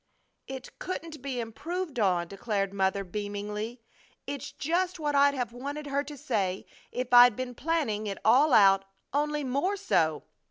[0.47, 3.81] "It couldn't be improved on," declared Mother, beamingly.
[4.25, 8.51] "It's just what I'd have wanted her to say if I'd been planning it all
[8.51, 8.83] out,
[9.13, 10.23] only more so!"